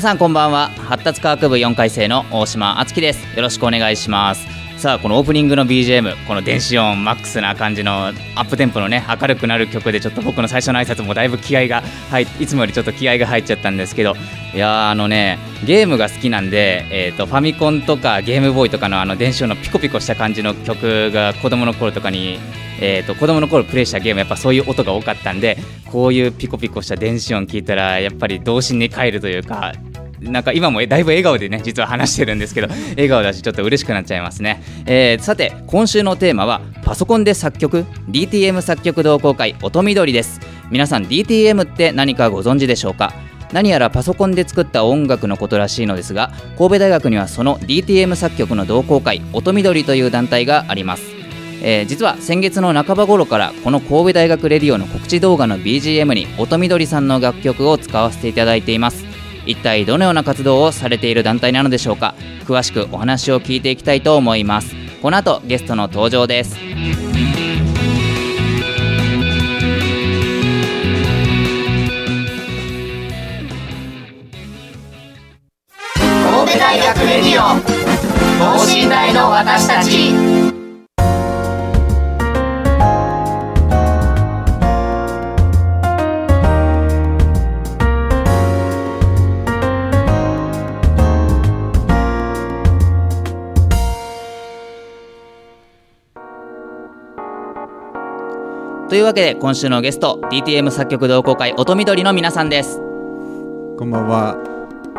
[0.00, 0.68] さんこんばんは。
[0.68, 3.36] 発達科学部4回生の大島敦樹です。
[3.36, 4.46] よろしくお願いします。
[4.78, 14.14] さあこのオープニングの BGM この電子音マックスな感じのアップテンポのね明るくなる曲でちょっと僕の最初の挨拶もだいぶ気合が入いつもよりちょっと気合が入っちゃったんですけど
[14.54, 22.38] いやあのねゲームが好きなんで、えーと、ファミコンとかゲームボーイとかのあの電子音のピコピコした感じの曲が子供の頃とかに
[22.82, 25.58] えーと、子供の頃プレイしたゲームやっぱそういう音が多かったんで
[25.92, 29.74] こういうピコピコした電子音聞いたらやっぱり童心に帰るというか
[30.20, 40.40] なんか今もだいぶ笑顔でね実は話してるんですけど笑顔だしちょっと嬉しくなっちゃいますね、えー、さて今週のテーマはパソコンで作曲 DTM 作曲同好会音緑です。
[40.70, 43.12] 皆さん DTM って何かご存知でしょうか？
[43.52, 51.02] 何やらパソコンで作った音楽のことらしいのですが神戸大学にはその DTM 作曲の同好会音緑という団体があります。
[51.62, 59.09] えー、実は先月の半ば頃からこの神戸大学レディオの告知動画の BGM に音緑さんの楽曲を使わせていただいています。
[59.46, 62.14] 一体どのような活動をされている団体なのでしょうか？
[62.44, 64.74] 詳しくお話を聞いていきたいと思います。
[65.00, 66.56] この後ゲストの登場です。
[66.56, 66.72] 神
[76.52, 77.42] 戸大学レディオ
[78.38, 80.49] 等身大の私たち。
[98.90, 102.78] というわけで今週のゲスト DTM 作曲同好会音緑の皆さんです。
[103.78, 104.34] こんばんは。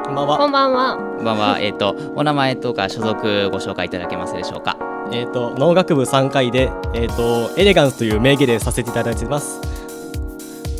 [0.05, 0.37] こんばんは。
[0.37, 0.95] こんばんは。
[0.95, 1.59] こんばんは。
[1.59, 4.77] えっ、ー、とお名前とか所属ご紹介いただけますでしょうか？
[5.11, 9.59] えっ、ー、と農学部3回でえっ、ー、とエレガンスという名義でさせていただいてます。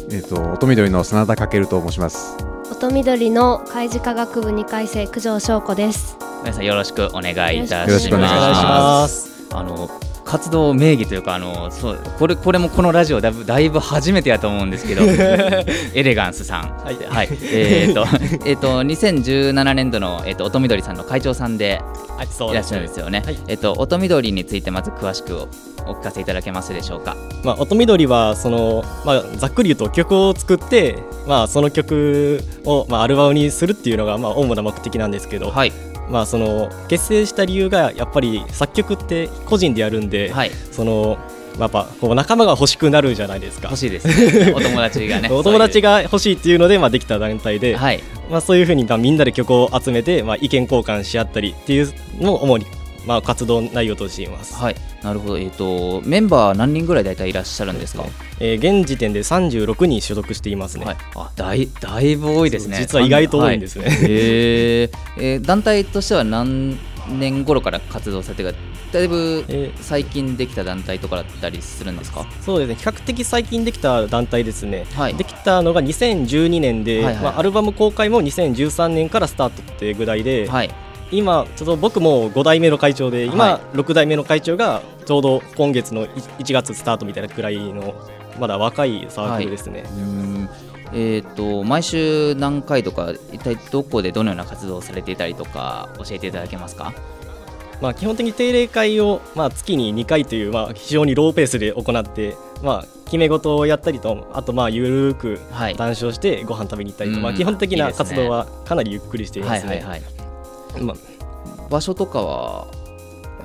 [0.10, 2.38] えっ、と音緑の真田翔と申します。
[2.72, 6.18] 音緑の開示科学部2回生九条翔子です。
[6.44, 7.90] 皆さんよろしくお願いいたします。
[7.90, 9.30] よろしくお願いします。
[9.52, 9.90] あの
[10.32, 15.02] 活動名義というかあのそうこれこれもこのラジオだいぶだいぶ初めてやと思うんですけど
[15.94, 18.06] エレガンスさんはい、はい、えっ、 ー、と
[18.46, 21.82] えと2017年度のえっ、ー、と音緑さんの会長さんで
[22.50, 23.24] いらっしゃるんですよね。
[23.26, 25.50] はい、えっ、と音緑についてまず詳しく
[25.86, 27.18] お聞かせいただけますでしょうか？
[27.44, 30.96] まあ音緑はそのまあざっくり言うと曲を作って
[31.28, 35.52] まあその曲をまあアルバムにするっていうのがまあ主な目的なんですけど。
[35.52, 35.91] はい。
[36.12, 41.18] まあ、その結成した理由がやっぱり作曲って個人でやるんで、はい、その
[41.60, 43.70] やっぱこう仲間が欲しくなるじゃないですか。
[43.70, 45.30] 欲しいです、ね、 お友達がね。
[45.32, 48.02] お友達が欲しいっていうので、まあ、できた団体で、はい。
[48.30, 52.66] まあ、そういうふうに、まあ、みんなで曲を集めて、まあ、意見交換し合ったりっていうのを主に
[53.06, 54.56] まあ、活動内容としています。
[54.56, 58.06] はい、なるほど、えっ、ー、と、メンバー何人ぐらい大体いらっしゃるんですか？
[58.40, 60.86] えー、現時点で36人所属していますね。
[60.86, 62.78] はい、あ、だい、だいぶ多いですね。
[62.80, 63.86] 実は意外と多いんですね。
[63.86, 66.78] はい、ええー、団体としては何
[67.10, 68.58] 年頃から活動されてか？
[68.92, 69.46] だいぶ
[69.80, 72.76] 最近できた団体とかだったりするんですか、そうですね。
[72.76, 80.70] 比較的最近できた団体ですね、はい、できたのが2012年で、はいはい、まあ、アルバム公開も2013年からスタートっていうぐらいで、はい、
[81.12, 87.94] 今ちょっと僕も5代目の会長で今、6代目の会長がちょうど今月の1月スタートみたいなくらいの
[88.40, 89.84] まだ若いサークルですね。
[90.94, 96.94] えーと、毎週何回とか一体どこでどのような活動をされていたりとか教えていただけますか？
[97.82, 109.70] まあ、基本的に定例会を、まあ、月に2回という、まあ、非常にローペースで行って、まあ、決め事をやったりとあとまあゆるく談笑してご飯食べに行ったりと、はい、まあ、基本的な活動はかなりゆっくりしていますね。
[109.70, 110.21] はいはいはい
[110.80, 112.68] まあ、場所とかは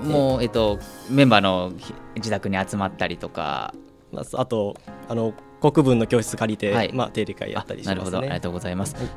[0.03, 0.79] もう、えっと、
[1.11, 1.73] メンバーの
[2.15, 3.75] 自宅に集まったりとか、
[4.13, 4.77] まあ、あと
[5.09, 8.19] あの国文の教室借りて、はい、まあ、定理会やったりします、ね、なるほど。
[8.19, 9.09] ありがとうございます、はい、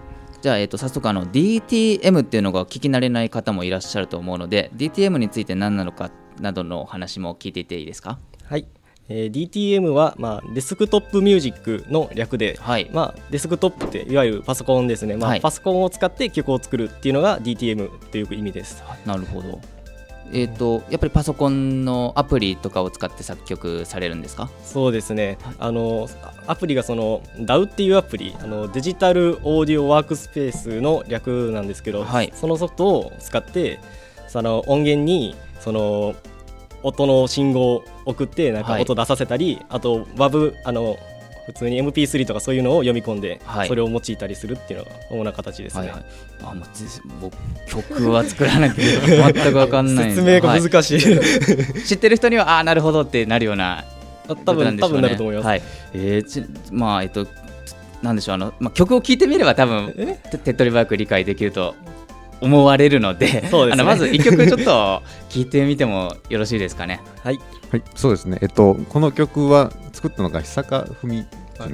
[0.41, 8.19] じゃあ、えっと、早速あの DTM っていうのが聞き慣れない方もいらっしゃると思うので DTM について何なのかなどの話も聞いていていいですか？
[8.45, 8.65] はい
[9.09, 12.89] えー、DTM は、まあ、デスクトップミュージックの略で、はい。
[12.94, 18.83] まあ、デスクトップっていわゆるパソコンですね、まあ、はい、パソコンを使って曲を作るっていうのが DTM という意味です。
[19.06, 19.59] なるほど。
[20.31, 24.47] えーと、やっぱりパソコンのアプリとかを使って作曲されるんですか？
[24.63, 26.07] そうですね、あの
[26.45, 33.79] アプリがその DAW っていうアプリあのデジタルオーディオワークスペースの略なんですけど、はい、そのソフトを使って
[34.27, 36.13] その音源にその
[36.83, 40.97] 音の信号を送ってなんか音出させたり、はい、あと WAV あの
[41.45, 45.87] 普通に MP3 とかそういうのを読み込んで、それを用いたりするっていうのが主な形ですね。
[45.87, 46.03] はいはい、
[46.43, 46.61] あも
[47.27, 48.83] う曲は作らなきゃ
[49.33, 53.83] 全く分かんない説明が難しい、はい、知ってる人にはああなるほどってなるような
[54.45, 55.47] 多分、ね、多分なると思います。
[55.47, 55.61] はい、
[55.93, 57.25] えー、まあえっと
[58.03, 58.35] なんでしょう。
[58.35, 59.93] あの、まあ、曲を聴いてみれば多分
[60.43, 61.75] 手っ取り早く理解できると
[62.41, 67.01] 思われるので、ね、あのまず1曲ちょっと聴いてみてもよろしいですかね。
[67.24, 67.39] はい、
[67.71, 71.25] はい、そうですね、えっと、この曲は作ったのが久坂文
[71.59, 71.68] ふ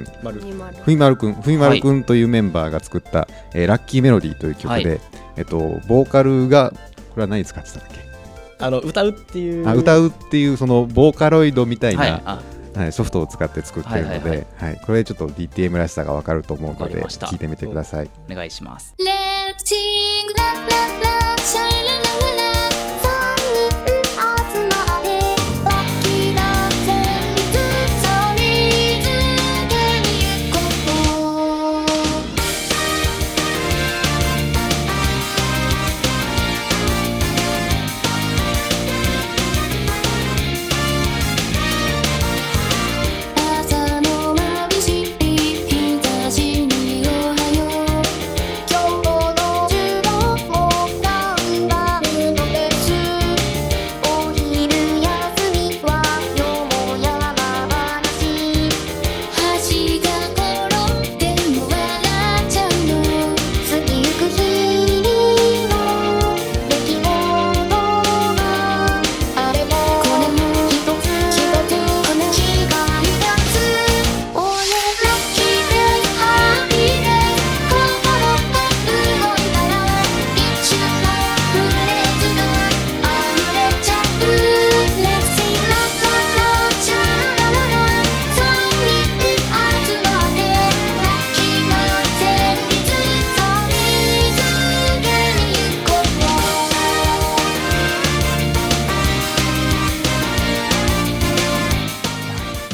[0.90, 1.34] みまるくん。
[1.34, 5.00] ふみまるくんというメンバーが作った、はい、えー、ラッキーメロディーという曲で、はい、
[5.36, 6.76] えっとボーカルがこ
[7.16, 8.00] れは何使ってたんだっけ？
[8.58, 9.68] あの歌うっていう。
[9.68, 18.10] あ歌うっていうそのボーカロイドみたいな、はいはい、ソフトを使って作ってるので、はい、はいはい、これちょっと DTM らしさが分かると思うので聞いてみてください。
[18.30, 18.94] お願いします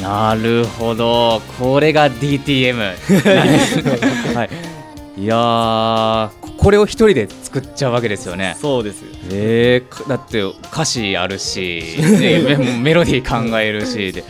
[0.02, 1.40] なるほど。
[1.58, 2.76] これが DTM
[4.34, 5.26] はい、い。
[5.26, 8.56] やこれを一人で作っちゃうわけですよね。
[8.60, 9.04] そうです。
[9.30, 11.82] えー、だって歌詞あるし、
[12.82, 14.24] メロディー考えるしで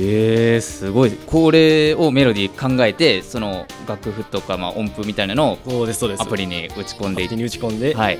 [0.00, 1.10] えー、すごい。
[1.10, 5.86] これをメロディー考えてその楽譜とか、まあ、音符みたいなのを
[6.18, 8.18] アプリに打ち込んでに打ち込んで、はい、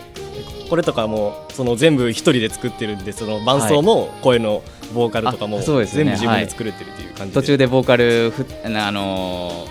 [0.68, 4.62] これとかもその全部一人で作ってるんでその伴奏も声の
[4.94, 9.66] ボーカルとかも全部自分で作れてるっていう感じで、途中でボーカルふあの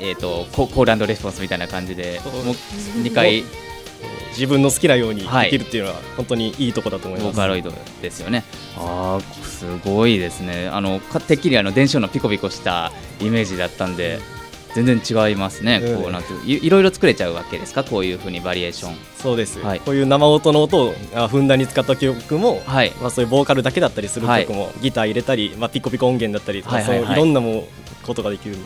[0.00, 2.54] ー、えーと、コールレスポンスみたいな感じでもう
[3.02, 3.44] 2回
[4.30, 7.72] 自分の好きなようにできるっていうのは本当にいいとこだと思います、ボーカロイド
[8.02, 8.44] ですよね。
[8.76, 10.68] ああすごいですね。
[10.68, 14.20] あのてっきりあの電子音のピコピコしたイメージだったんで、
[14.74, 17.82] 全然違いますね、うん、こうなんていいろいろ作れちゃうわけですか？
[17.84, 18.96] こういうふうにバリエーション。
[19.16, 20.94] そうです、はい、こういう生音の音を
[21.28, 27.66] ふんだんに使った曲も、はい、まあ、そういうボーカルだけだったりする曲も、はい、ギター入れたり、まあ、ピコピコ音源だったりとか、はいはいはい、そういろんなも
[28.04, 28.56] ことができる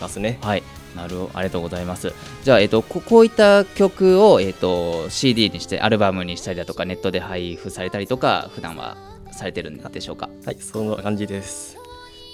[0.00, 0.38] ますね。
[0.42, 0.62] はい
[0.96, 2.12] なるありがとうございます。
[2.44, 8.96] じゃあ、えっと、ここういった曲を、えっと、CD にしてアルバムにしたりだとかネットで配布されたりとか普段は
[9.32, 10.28] されてるんでしょうか？
[10.46, 11.76] はいそんな感じです。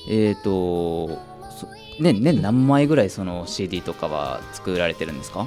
[0.08, 1.18] えっ、と
[2.00, 5.46] 年年何枚ぐらいその CD とかは作られてるんですか、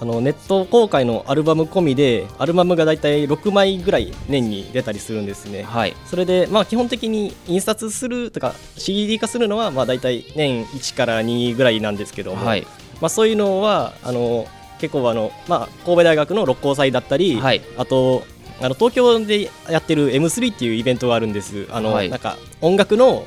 [0.00, 12.66] あのネット公開のアルバム込みでアルバムが大体6枚ぐらい年に出たりするんですね、はい、それでまあ基本的に印刷するとか CD 化するのはまあ大体年1から2ぐらいなんですけども、はい、
[13.00, 14.46] まあ、そういうのはあの
[14.78, 18.24] 結構あの、まあ、神戸大学の六甲祭だったり、はい、あと
[18.60, 21.66] あの東京でやってる M3 っていうイベントがあるんです。
[21.70, 23.24] あの、はい、なんか音楽の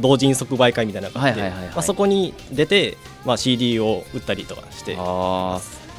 [0.00, 4.96] 同人即売会みたいなのがあって、まあ、そこに出て、まあ、CD を売ったりとかして。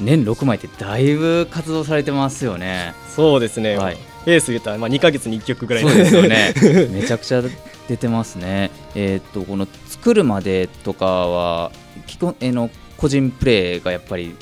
[0.00, 2.94] 年6枚ってだいぶ活動されてますよね。
[3.14, 5.84] そうですね、はい、ペース言ったら、まあ、2か月に1曲ぐらい。
[5.84, 6.52] ですよね。
[6.90, 7.42] めちゃくちゃ
[7.88, 8.70] 出てますね。
[8.94, 11.72] えっ、とこの作るまでとかは
[12.06, 14.34] 基本、えー、の個人プレーがやっぱり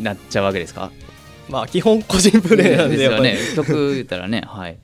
[0.00, 0.90] なっちゃうわけですか？
[1.48, 3.36] まあ基本個人プレーなんでですよね。
[3.56, 4.44] 曲言ったらね。
[4.46, 4.76] はい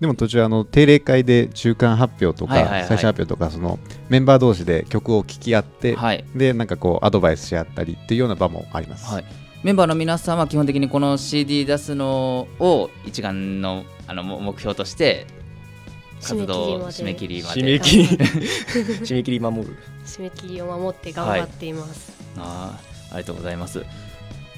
[0.00, 9.06] でも途中あの定例会で中間発表とか、最初発表とかそのメンバー同士で曲を聴き合って、はい、でなんかこうアドバイスし合ったりっていうような場もあります。
[9.06, 9.24] はい。
[9.62, 15.26] メンバーの皆さんは基本的にこの CD 出すのを一丸のあの目標として
[16.20, 17.60] 活動締め切りまで。
[17.60, 19.76] 締め切り締め切り守る。
[20.04, 23.82] 締め切りを守って頑張っています、はい、あありがとうございます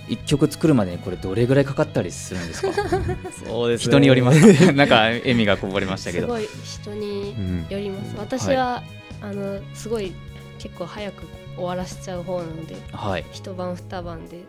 [0.08, 2.72] 一曲作るまでにこれどれぐらいかかったりするんですか？
[3.44, 4.40] そうです、ね、人によります。
[4.72, 6.26] なんか笑みがこぼれましたけど。
[6.26, 7.34] すごい人に
[7.68, 8.84] よります、うん、私は、はい、
[9.22, 10.12] あのすごい
[10.58, 11.24] 結構早く
[11.56, 14.40] 終わらせちゃう方なので、はい、一晩二晩で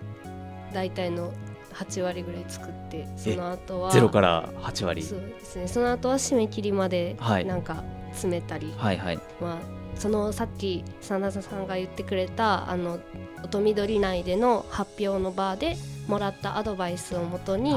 [0.73, 1.33] 大体の
[1.73, 5.03] 8割ぐらい作ってその後はゼロから8割？
[5.03, 5.67] そうですね。
[5.67, 9.19] その後は締め切りまでなんか詰めたり、はいはい。
[9.39, 13.00] まあ、そのさっき真田さんが言ってくれたあの
[13.44, 15.75] 音緑内での発表の場で
[16.08, 17.75] もらったアドバイスをもとに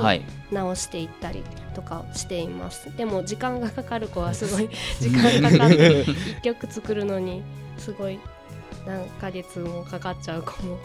[0.53, 1.43] 直していったり
[1.75, 4.69] とかしています、はい、でも時間がかかる子はすごい
[5.01, 7.43] 時間かかって1曲作るのに
[7.79, 8.19] すごい
[8.87, 10.79] 何ヶ月もかかっちゃう子も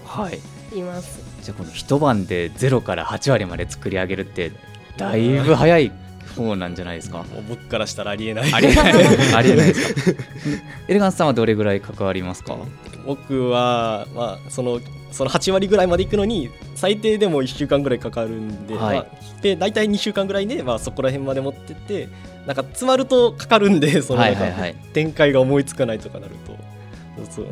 [0.71, 0.81] い。
[0.81, 4.51] ます、はい、じゃあこの一晩で0から8割まで作り上げるって
[4.97, 5.91] だいぶ早い
[6.35, 7.25] 方なんじゃないですか。
[7.47, 8.53] 僕からしたらありえない。
[8.53, 8.93] ありえない。
[9.35, 10.23] ありえないですか。
[10.87, 12.57] エレガンスさんはどれぐらい関わりますか？
[13.05, 14.79] 僕は、まあ、その
[15.11, 18.97] その8割ぐらいまでいくのに最低でも1週間ぐらいかかるんで,、はい。
[18.97, 22.09] まあ、で大体2週間ぐらいで、まあ、そこら辺まで持ってって
[22.45, 26.55] なんか詰まるとかかるんで その、はいはいはい、展開が思いつかないとかなると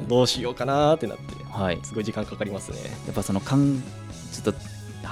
[0.08, 2.78] どうしようかなってなって、はい、すごい時間かかりますね。
[3.06, 3.82] やっぱそのかん
[4.34, 4.60] ちょっと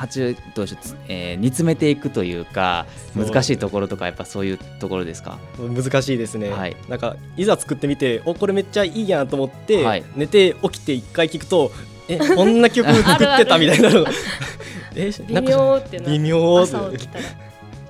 [0.01, 0.75] 八どうし
[1.07, 5.37] えー、煮詰めていくというか難しいところとかやっぱそういうところですか？
[5.57, 11.71] 難しいですね、はい、なんかいざ作ってみておこれめっちゃいいやんと思って、はい、寝て起きて一回聞くと
[12.07, 14.05] え こんな曲作ってたみたいなの。
[14.95, 16.97] え微妙ってな微妙って。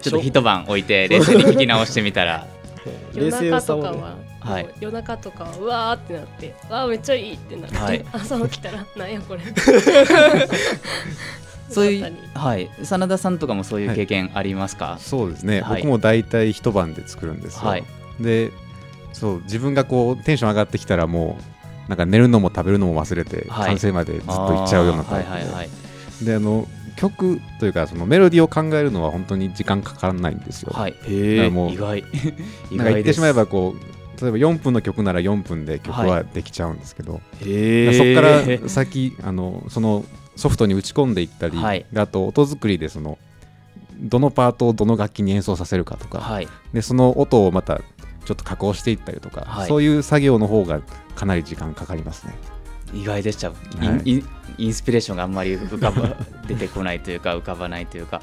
[0.01, 2.45] ちょっと一晩置いて冷静に聞き直してみたら。
[3.15, 9.41] 冷静さははい、夜中とかうわーってなってわあめっちゃいいってなって、はい、 朝起きたらなんやこれ
[11.71, 17.75] そういうはい真田さんとかもそういう経験ありますか、はい、そうですね、僕も大体一晩で作るんですよ、
[18.19, 18.51] で
[19.13, 21.37] そう自分がこうテンション上がってきたらも
[21.87, 25.25] うなんか寝るのも食べるのも忘れて、完成までずっといっちゃうようなタイ
[26.19, 30.71] プで、であの曲というかそのメロディーを考えるのは本当に時間かからないんですよ。
[30.73, 32.03] はい、へもう意外。
[32.71, 40.05] なんか言ってしまえばこう例えば4分の曲なら4分で曲はできちゃうんですけど、はい、そこから先あのその
[40.41, 43.19] ソフトに打ち込んでいったり、はい、あと音作りでその
[43.99, 47.79] どのパートをどの楽器に演奏させるかとか、はい、でその音をまた
[48.25, 50.81] ちょっと加工していったりとか、はい、そういう作業の方が
[51.13, 52.33] かなり時間かかりますね。
[52.91, 53.51] 意外でした、
[54.03, 56.17] インインスピレーションがあんまり浮かば
[56.47, 58.21] 出てこないというか浮かばないというか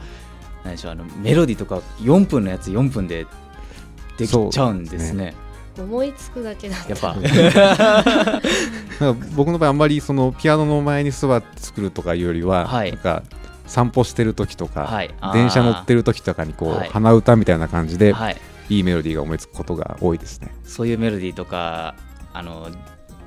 [0.64, 3.26] 何でしょうあのメロディーとか4分のやつ4分で
[4.18, 5.34] できちゃうんですね。
[5.82, 7.16] 思いつくだけだやっぱ。
[9.36, 13.22] 僕の場合あんまりそのピアノの前に座って作るとかいうよりは、はい、なんか
[13.66, 18.36] 散歩してる時とか、はい、電車乗ってる時とかにこう、はい、鼻歌みたいな感じで、はい、
[18.70, 20.48] いいメロディーが思いつくことが多いですね。
[20.64, 21.94] そういうメロディーとか
[22.32, 22.68] あの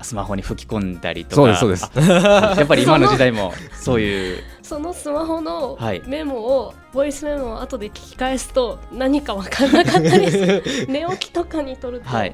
[0.01, 1.55] スマホに吹き込んだりとか。
[1.55, 2.09] そうですそうです。
[2.09, 10.63] やっぱり今の時代も そういうそのスマホのメモを、はい、ボイスメモを後で聞き返すと何か分かんなかったりする。
[10.87, 12.33] 寝起きとかに撮ると、はい、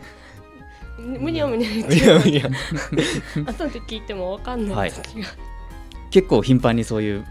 [0.99, 2.15] むにゃむにゃ言ってる
[3.43, 5.37] 後で聞いても分かんない時が、はい、
[6.11, 7.25] 結構頻繁にそういう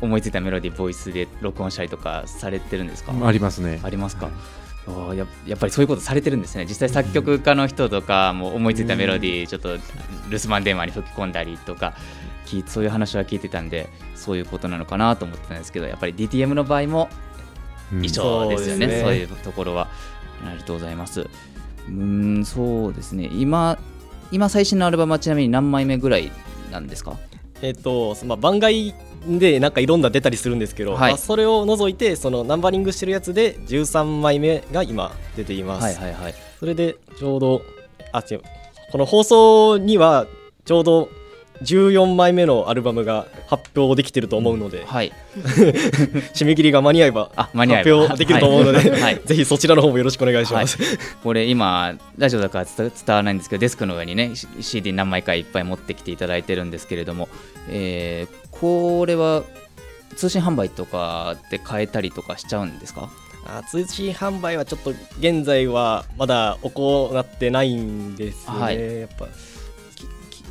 [0.00, 3.12] 思いついたメロディーボイスで録音したりとかされてるんですか？
[3.26, 3.80] ありますね。
[3.82, 4.28] ありますか、
[4.86, 6.64] おややっぱりそういうことされてるんですね。
[6.68, 9.78] 実際作曲家の人とかも思いついたメロディーちょっと
[10.28, 11.94] 留守番電話に吹き込んだりとか
[12.66, 17.08] そういう話は聞いてたんでそういうことなのかなと思ってたんですけどやっぱり DTM の場合も
[18.02, 19.00] 一緒ですよね、うん、そうね。
[19.02, 19.88] そういうところは
[20.44, 21.26] ありがとうございます。
[21.88, 23.28] うんそうですね。
[23.32, 23.78] 今
[24.30, 26.30] 今最新のアルバムはちなみに何枚目ぐらい
[26.70, 27.16] なんですか？
[27.60, 28.94] えっ、と、まあ、番外
[29.26, 37.62] でなんかいろんな出たりするんですけど、はい、まあ、それを除いてそのナンバリングしてるやつで13枚目が今出ています、はいはいはい、それでちょうど
[38.12, 38.42] あ違う。
[38.90, 40.26] この放送には
[40.64, 41.08] ちょうど
[41.62, 45.12] 14枚目のアルバムが発表できてると思うので、うん、はい、
[46.34, 47.56] 締め切りが間に合えば発
[47.92, 57.28] 表できると思うので、 はい、ぜひそちらの方もよろしくお願いします、はい、これ今ラジオだから伝わらないんですけどデスクの上にね CD 何枚かいっぱい持ってきていただいてるんですけれども、
[57.68, 59.42] えー、これは
[60.16, 63.08] 通信販売とかで買えたりとかしちゃうんですか？
[63.44, 69.26] あ通信販売はちょっと現在はまだ行ってないんですよね、はい、やっぱ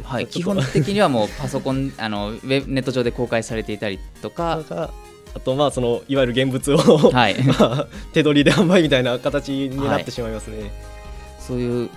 [0.03, 4.91] はい、基本的にはもうパソコン あのウェネット上で公開されていたりとか。
[5.33, 7.41] あとまあそのいわゆる現物をはい。
[7.47, 10.59] まあ、手取りで販売みたいな形になってしまいますね。
[10.59, 10.71] はい、
[11.39, 11.89] そういう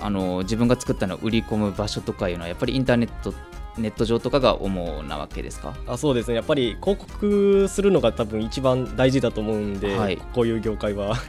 [0.00, 3.32] あの自分が作ったのを売り込む場所とかいうのはやっぱりインターネット
[3.78, 5.74] ネット上とかが主なわけですか？
[5.86, 6.34] あそうですね。
[6.34, 11.16] やっぱり広告するのが多分一番大事だと思うんで、はい、こういう業界は。
[11.16, 11.28] ス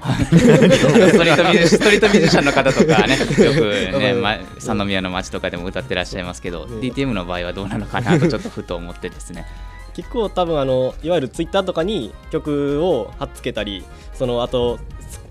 [1.14, 9.46] トリートミュージシャンの方とかねよくね、 ま、三宮の街とかでも歌ってらっしゃいますけど、ね、DTM の場合はどうなのかなとちょっとふと思ってですね。
[9.94, 13.84] 結構多分あのいわゆるツイッターとかに曲を貼っつけたり
[14.14, 14.80] そのあと、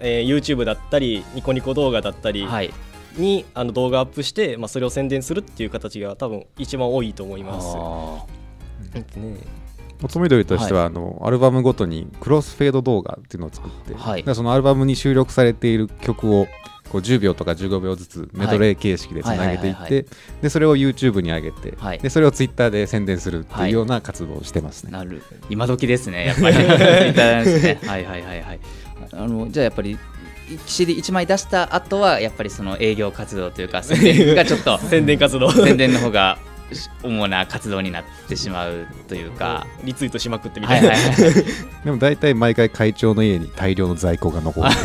[0.01, 2.71] えー、YouTube だったりニコニコ動画だったり、はい、
[3.17, 7.77] にあの動画アップして、まあ、それを宣伝するっていう形が多分一番多いと思います。
[9.19, 9.37] ね。
[10.01, 16.47] 元緑としては、はい、あのアルバムごとにクロスフェード動画っていうのを作って、はい、そのアルバムに収録されている曲を
[16.91, 20.07] こう10秒とか15秒ずつメドレー形式でつなげていって
[20.43, 24.93] でそれを YouTube に上げて、はい、でそれを Twitter で宣伝するっていうような活動をしてますね。
[24.93, 26.57] なる今時ですねやっぱり。
[27.15, 27.81] Twitter ですね。
[27.89, 28.61] はいはいはいはい。
[29.13, 29.99] あのじゃあやっぱり
[30.67, 35.51] CD1 枚出した後はやっぱりその営業活動というか宣伝がちょっと 宣伝活動。
[35.51, 36.39] 宣伝の方が
[37.03, 39.67] 主な活動になってしまうというか。
[39.85, 41.35] リツイートしまくってみたいな、はいはいはい、
[41.85, 44.71] でも大体毎回会長の家に大量の在庫が残る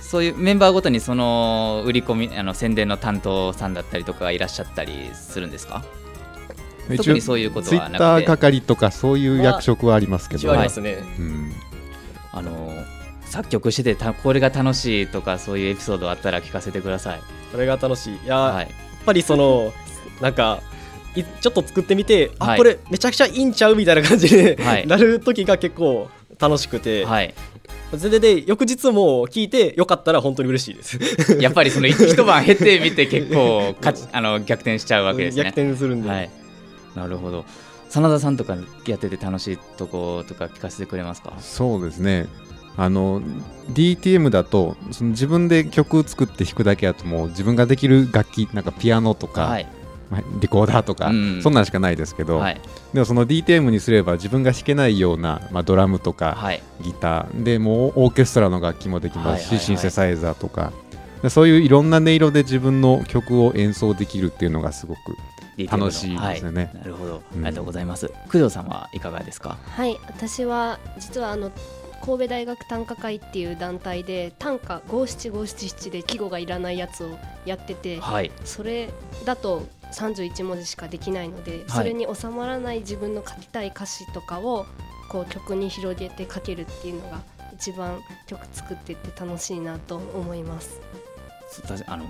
[0.00, 5.82] そういうメンバーごとにその売り込みあの宣伝の担当さんだったりとかいらっしゃったりするんですか？
[6.96, 7.92] 特にそういうことはなくて。
[7.92, 11.52] ツイッター係とかそういう役職はありますけど、ありますね、うん、
[12.32, 12.74] あの
[13.32, 17.20] 作曲しててこれが楽しいとかそういうエピソードあったら聞かせてください。
[17.50, 18.16] これが楽しい。
[18.16, 19.72] いや、はい、やっぱりその
[20.20, 20.60] なんか
[21.40, 27.34] ちょっと作ってみて、はい、あこれめちゃくちゃいいんちゃうみたいな感じで、はい、なる時が結構楽しくて、はい、
[27.98, 30.98] それで翌日も聞いてよかったら本当に嬉しいです。
[31.40, 35.44] やっぱりその一晩経てみて結構 かあの逆転しちゃうわけですね。
[35.44, 36.30] 逆転するんで、はい、
[36.94, 37.46] なるほど。
[37.88, 41.32] 真田さんとかやってて楽しいとことか聞かせてくれますか？
[41.40, 42.26] そうですね
[42.76, 43.20] あの
[43.70, 49.68] DTM だとその自分で曲作って弾くだけだともう自分ができる楽器なんかピアノとか、はい、
[50.40, 52.60] リコーダーとか、うん、そんなんしかないですけど、はい、
[52.92, 60.72] でもその DTM にすれば自分が弾けないような、まあ、ドラムとか、はい、ギターでもうオーケストラの楽器もできますし、はいはいはい、シンセサイザーとか。
[61.30, 65.16] そういういろんな音色で自分の曲を演奏できるっていうのがすごく
[65.70, 68.08] 楽しいですよね、なるほど、ありがとうございます。
[68.26, 69.56] 工藤さんはいかがですか？
[69.64, 69.96] はい。
[70.08, 71.52] 私は実はあの
[72.04, 78.90] 神戸大学短歌会っていう団体で短歌五七五七七で季語がいらないやつをやってて、はい、それ
[79.24, 79.62] だと
[79.92, 84.66] 31文字しかできないので、はい、それに収まらない自分の書きたい歌詞とかを
[85.08, 87.20] こう曲に広げて書けるっていうのが
[87.54, 90.80] 一番曲作ってって楽しいなと思います。
[91.86, 92.06] あの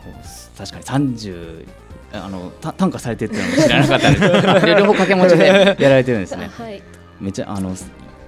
[0.57, 1.67] 確かに30
[2.13, 5.47] あの短歌されてるってのも知らなかったです 両方掛け持ちで
[5.81, 6.49] やられてるんですね。
[6.57, 6.81] はい、
[7.21, 7.75] めちゃあの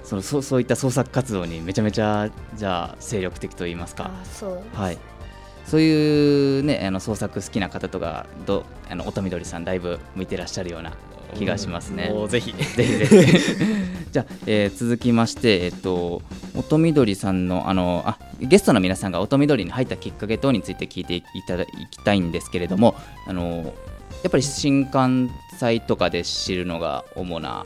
[0.05, 4.11] そのそうそういった創作活動にめちゃめちゃじゃあ精力的と言いますか。
[4.23, 4.97] そうはい。
[5.65, 10.93] そういうねあの創作好きな方とかどあの音緑さんだいぶ向いてらっしゃるような
[11.33, 12.11] 気がしますね。
[12.13, 13.05] うん、ぜひぜひ。
[13.07, 13.55] ぜひ。
[14.11, 16.21] じゃあ、えー、続きましてえっと
[16.55, 22.95] 音緑さんのあのあゲストの皆さんが音緑に入ったきっかけ等について聞いていただきたいんですけれども
[23.27, 23.73] あの
[24.23, 27.65] やっぱり新幹線とかで知るのが主な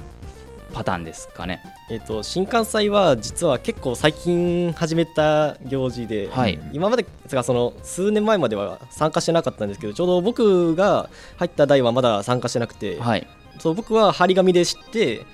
[0.73, 1.61] パターンですかね。
[1.89, 13.27] えーと、新幹線は実は結構最近始めた行事で、はい、今までがその数年前までは参加してなかったんですけどちょうど僕が入った代はまだ参加してなくて、はい、
[13.59, 15.25] そう僕は張り紙で知って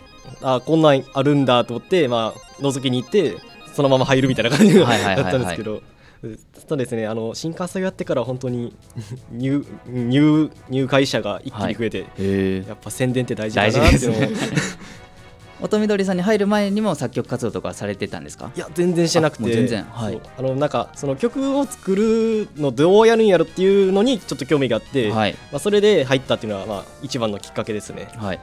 [0.42, 3.38] あこんなんあるんだと思って、まあ覗きに行って
[3.74, 5.82] そのまま入るみたいな感じだったんですけど。
[6.68, 8.76] そうですねあの新幹線をやってから本当に
[9.32, 14.32] 入入入会者が一気に増えて、はい、やっぱ宣伝って大事だなっていうのを
[15.62, 18.52] 音みどりさんに入る前にも作曲活動とかされてたんですか？
[18.56, 19.52] いや全然してなくて。
[19.52, 19.84] 全然。
[19.86, 20.22] はい。
[20.38, 25.34] あのなんかその曲を作るのどうやるんやろっていうのにちょっと興味があって、はい。
[25.52, 28.10] まあ、それで入ったっていうのはまあ一番のきっかけですね。
[28.18, 28.40] はい。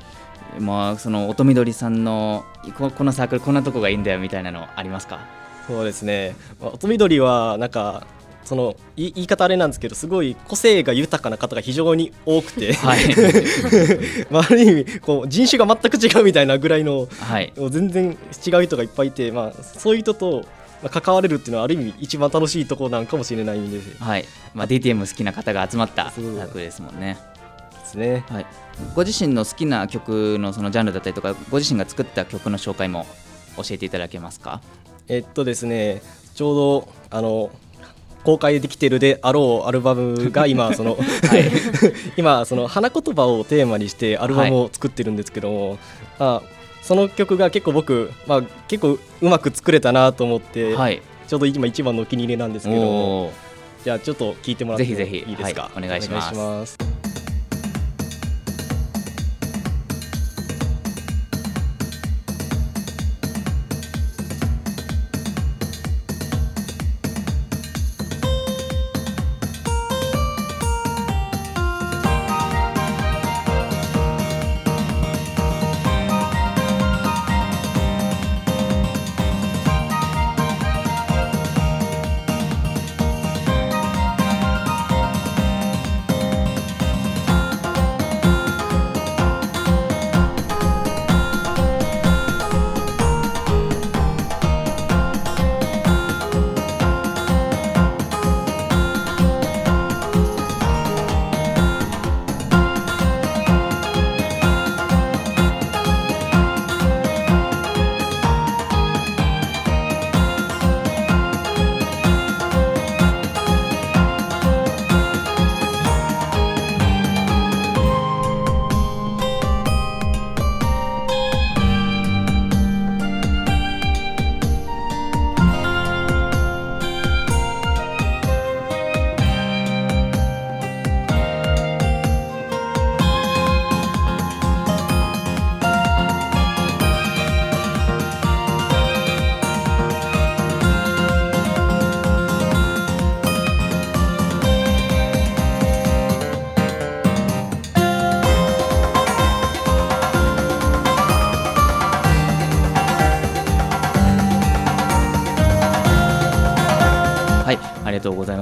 [0.58, 2.44] まあその音みどりさんの
[2.76, 5.20] ここのサークルこんなとこがいいんだよみたいなのありますか？
[5.66, 8.06] そうですね、まあ、音みどりはなんか
[8.44, 13.00] その言い方あれなんですけどすごい個性が豊かな方が非常に多くて、はい。
[14.30, 20.44] まあ、ある意味こう人種が全く違うみたいなぐらいの、はい、もう全然違う人がいっぱいいて、まあ、そういう人と
[20.90, 24.24] 関われるっていうのはある意味一番楽しいところなんかもしれないんで、はい。
[24.54, 27.18] まあ、DTM 好きな方が集まった作ですもんね。
[27.80, 28.46] ですね、はい、
[28.94, 33.06] ご自身の好きな曲のそのジャンルだったりとかご自身が作った曲の紹介も
[33.56, 34.60] 教えていただけますか？
[35.08, 36.00] えっとですね
[36.34, 37.50] ちょうどあの
[38.24, 40.98] 公開できてるであろうアルバムが今その、は
[41.38, 41.50] い、
[42.16, 45.78] 今その花言葉をテーマにしてアルバムを作ってるんですけども、はい、
[46.20, 46.42] あ
[46.82, 53.32] その曲が結構僕、まあ、結構うまく作れたなと思って、はい、ちょうど今一番のお気に入りなんですけども
[53.84, 55.70] じゃあちょっと聞いてもらっていいですか？
[55.76, 56.91] お願いします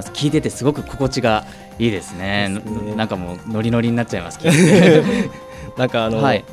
[0.01, 0.13] ます。
[0.13, 1.45] 聞いててすごく心地が
[1.79, 4.39] いいですね、ね、なんかもうノリノリになっちゃいます。
[5.77, 6.45] なんかあの、はい、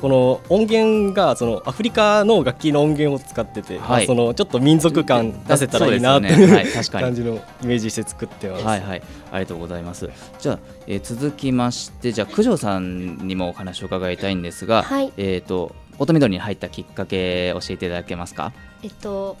[0.00, 6.54] この音源がそのアフリカの楽器の音源を使ってて、はい、そのちょっと民族感出せたらいいなっていう、ね。
[6.54, 7.04] はい、確かに。
[7.04, 8.64] 感じのイメージして作ってます。
[8.64, 10.10] はいはい、ありがとうございます。
[10.40, 18.52] じゃあ、えー、続きましてじゃあ九条さんにもお話を伺いたいんですが、はい、えっ、ー、と乙緑に入ったきっかけ教えていただけますか？
[18.82, 19.36] えっと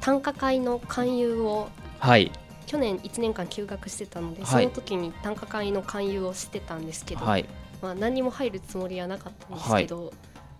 [0.00, 2.32] 短歌会の勧誘をはい
[2.72, 7.44] 去年1年間休学してたので、その時に短歌会の勧誘をしてたんですけど、はい、
[7.82, 10.14] まあ、何も入るつもりはなかったんですけど、はい、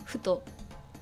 [0.05, 0.43] ふと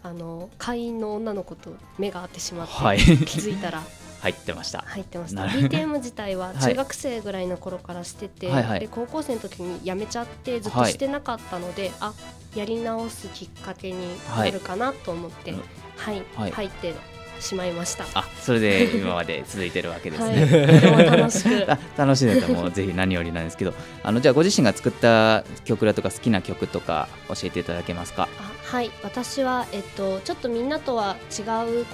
[0.04, 3.82] あの会員の女の子と目が合ってしまって、はい、気づいたら
[4.22, 4.84] 入ってました。
[4.86, 5.46] 入ってました。
[5.46, 12.12] DTM 自体は中学生ぐらいの頃からしてて、はい、で高校生の時に辞めちゃってずっとしてなかったので、はい、あ
[12.54, 13.96] やり直すきっかけに
[14.28, 15.54] なるかなと思って、
[15.96, 16.94] はい、はい、入って
[17.40, 18.04] しまいました。
[18.14, 20.44] あそれで今まで続いてるわけですね、
[20.90, 21.66] はい、楽しく。
[21.96, 28.28] 楽しいですもうぜひ何よりなんですけどあのじゃあご自身が作った曲だとか好きな曲とか教えていただけますか？
[28.64, 28.90] はい。
[29.02, 31.42] 私は、えっと、ちょっとみんなとは違
[31.80, 31.86] う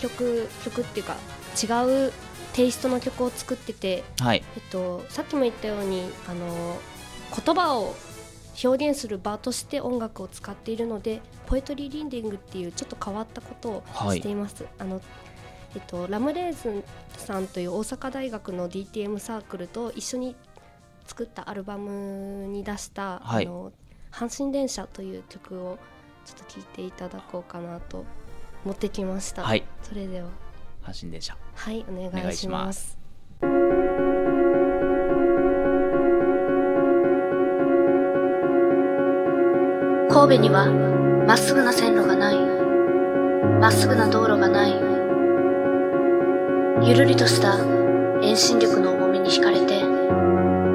[0.00, 1.16] 曲曲っていうか
[1.62, 2.12] 違う
[2.52, 4.42] テイストの曲を作ってて、はい。
[4.56, 6.78] えっと、さっきも言ったようにあの
[7.44, 7.94] 言葉を
[8.62, 14.64] 表現する場として音楽を使っているのでポエトリーリンディングっていうちょっと変わったことをしています。
[14.64, 15.00] はい、あの
[15.74, 16.84] えっと、ラムレーズン
[17.16, 20.36] さんという大阪大学の DTM サークルと一緒に
[21.06, 23.72] 作ったアルバムに出した、はい、あの
[24.10, 25.78] 阪神電車という曲を
[26.26, 28.04] ちょっと聴いていただこうかなと
[28.64, 29.44] 持ってきました。
[29.44, 30.28] はい、それでは。
[30.82, 31.36] 阪神電車。
[31.54, 32.98] はいお願いします
[40.12, 40.66] 神戸には
[41.26, 42.36] まっすぐな線路がない。
[43.60, 44.72] まっすぐな道路がない。
[46.86, 47.56] ゆるりとした
[48.20, 49.80] 遠心力の重みに惹かれて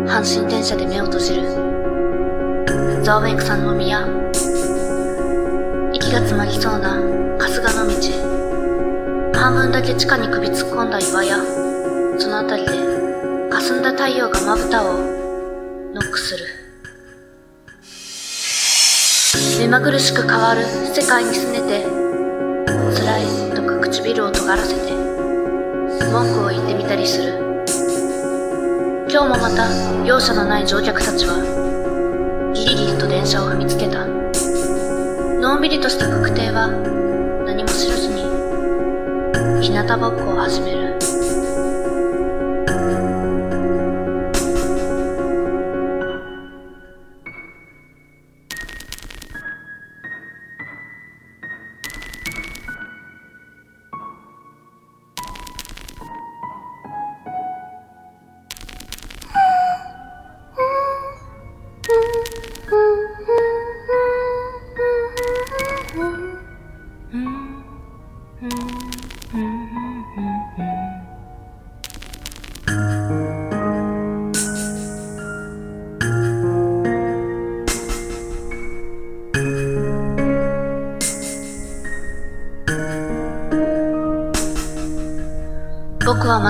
[0.10, 1.44] 阪神電車で目を閉じる。
[3.04, 4.08] ザワウェイクさんの宮。
[5.94, 6.94] 息が詰まりそうな
[7.38, 7.94] 春日の道。
[9.40, 11.38] 半分だけ地下に首突っ込んだ岩や
[12.18, 12.74] その辺りで
[13.52, 14.98] 霞んだ太陽がまぶたを
[15.94, 16.57] ノックする。
[19.68, 20.64] 目まぐるしく変わる。
[20.64, 24.94] 世界にすねて辛いとか唇を尖らせて
[26.10, 27.34] 文句を言ってみたりする。
[29.10, 29.68] 今日もまた
[30.06, 31.36] 容赦のない乗客たちは
[32.56, 34.06] ギリギリと電車を踏みつけた。
[34.06, 36.70] のんびりとした確定は
[37.46, 38.24] 何も知らずに
[39.62, 40.87] 日向ぼっこを始める。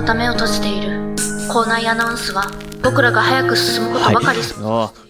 [0.07, 1.15] た目を閉じている。
[1.51, 2.49] 校内アナウンスは
[2.81, 4.43] 僕らが早く進むことばかり、はい、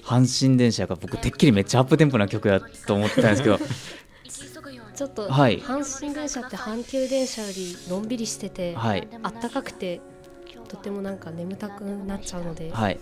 [0.03, 3.59] 阪神電車が僕てっきりめっちゃアップテンポな曲だと思ってたんですけど。
[4.95, 10.01] ちょっと、はい、阪神電車って阪急電車よりのんびりしてて、はい、あったかくて
[10.67, 12.99] とてもなんか眠たくなっちゃうので、はい、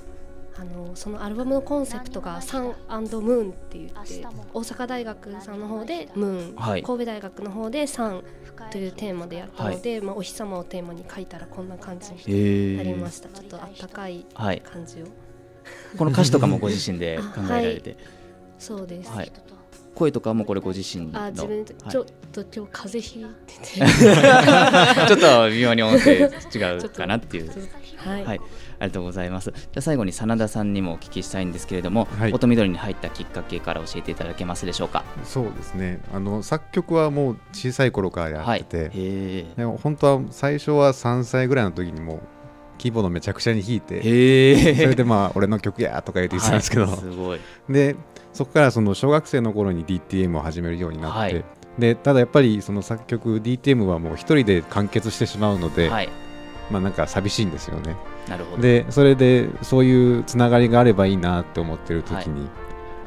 [0.58, 8.24] あのそのアルバムのコンセプトが「サンムーン」って言って大阪大学さんの方で「ムーン」はい、神戸大学の方で「サン」
[8.72, 15.12] というテーマでやったので、はい、まあ、お日様をテーマに書いたらこんな感じになりました、ちょっとあったかい感じを、はい、
[15.98, 17.98] この歌詞とかもご自身で考えられて。
[18.58, 19.12] そうです、
[19.96, 21.22] 声とかもこれご自身の。
[21.22, 23.80] あ自分ちょっと今日風邪ひいてて。
[25.08, 27.52] ちょっと微妙に音声違うかなっていう
[28.06, 28.38] はい、はい。
[28.38, 29.52] ありがとうございます。
[29.52, 35.04] じゃ最後に真田さんにもお聞きしたいんですけれども、はい、音緑に入ったきっかけから教えていただけますでしょうか？
[35.24, 36.02] そうですね。
[36.14, 42.22] あの作曲はもう小さい頃からやってて、はい、でも本当は最初は3歳ぐらいの時にも
[42.78, 44.08] キーボードめちゃくちゃに弾いて、そ
[44.90, 47.40] れでまあ俺の曲やとか言って言ってたんですけど、はい、すごい。
[47.70, 47.96] で
[48.34, 51.46] そこからその小学生の頃に DTM を始めるようになって、はい、
[51.80, 56.10] でただやっぱりその作曲 DTM はもう一人で完結してしまうので、はい、
[56.72, 57.96] まあなんか寂しいんですよね。
[58.28, 58.62] なるほど。
[58.62, 62.50] でそれでそういうつながりがあればいいなって思ってる時に、はい、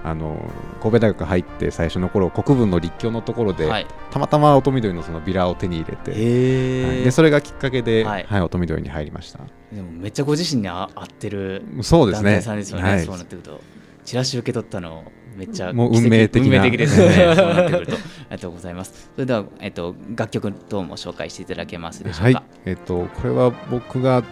[0.05, 0.41] あの
[0.81, 9.41] 神戸大学入って最初の頃国分の立教のところで、はい、たまたま音緑のそのビラを手に入れて、はい、でそれがきっかけで、はい、はい、音緑に入りました。
[9.73, 12.41] でもめっちゃご自身に合ってるそうですね。
[12.41, 13.61] さんですよね、はい、そうなってくると。
[14.05, 15.05] チラシ受け取ったの
[15.39, 17.33] めっちゃもう運命的運命的ですね。
[17.37, 17.93] そうなってくると。
[17.95, 19.11] ありがとうございます。
[19.15, 24.25] それでは、えっと、楽曲等も紹介していただけますでしょうか、えっと、これは僕が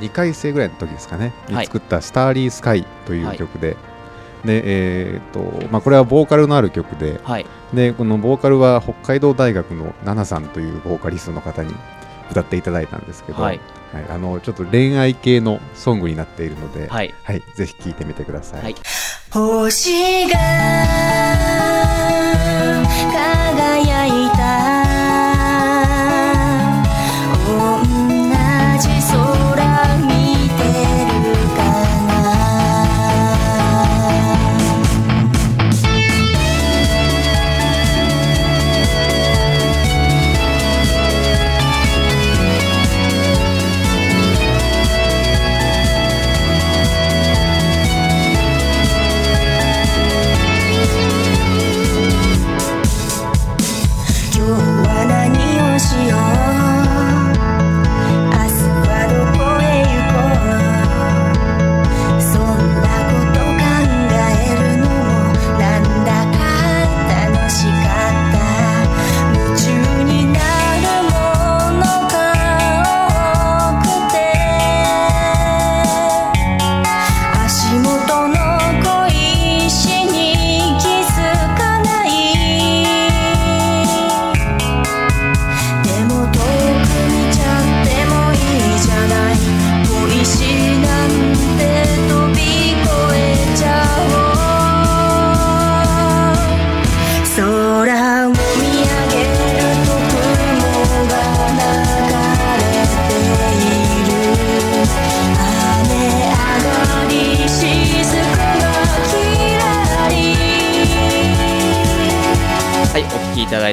[0.00, 1.32] 2回生ぐらいの時ですかね。
[1.48, 3.76] に作った「スターリースカイ」という曲で、
[4.44, 7.20] でえーとまあ、これはボーカルのある曲で。
[7.22, 11.72] はい、でこのボーカルは北海道大学のナナさんというボーカリストの方に
[12.30, 13.60] 歌っていただいたんですけど、はい、
[13.94, 18.62] はい、あのちょっと恋愛系のソングになっているので、はい、はい、ぜひ聴いてみてください。
[18.62, 18.74] はい、
[19.30, 20.38] 星が
[23.12, 24.23] 輝い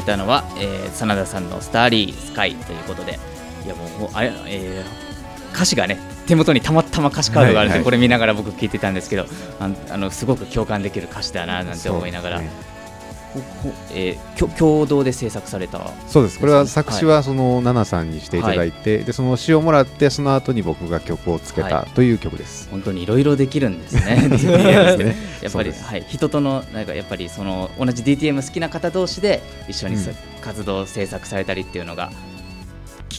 [0.02, 3.20] いたのは、えー、真田さんの「スターリースカイ」ということで
[3.66, 9.26] いやもうあれ、えー、歌詞がね手元にたまたま歌詞カードがあるんで、はいはい、これ見ながら僕聞いてたんですけど
[9.60, 12.42] ああのすごく共感できる歌詞だななんて思いながら。
[13.94, 16.40] えー、共同で制作されたそうです。
[16.40, 24.30] これは作詞はそのナナさんにしていただいて、はい、でその詩をもらってその後に僕が曲をつけたという曲です、はい、本当にいろいろできるんですね。
[25.42, 32.12] やっぱり、はい、人とのなんかやっぱりその同じ DTM 好きな方同士で一緒に、うん、活動制作されたりっていうのが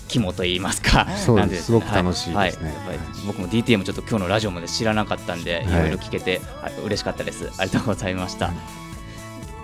[0.08, 1.64] 肝と言いますか、そうです。
[1.64, 5.72] すごく楽しいですね、はい、僕も DTM ちょっと今日のラジオまで知らなかったんで、い。
[5.72, 7.50] ろいろ聞けて、はい、嬉しかったです。
[7.58, 8.52] ありがとうございました。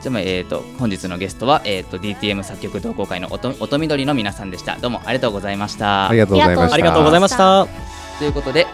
[0.00, 4.76] じゃあ、えーと、本日のゲストは、えーと、DTM 作曲同好会の音音緑の皆さんでした。
[4.76, 6.08] どうもありがとうございました。
[6.08, 6.74] ありがとうございました。
[6.74, 7.66] ありがとうございました。
[8.18, 8.66] ということで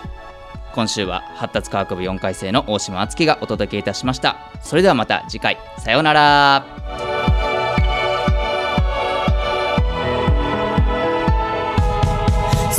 [0.74, 4.36] 今週は発達科学部4回生の大島敦樹がお届けいたしました。
[4.62, 5.56] それではまた次回。
[5.78, 6.66] さようなら。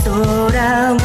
[0.06, 1.00] 空を見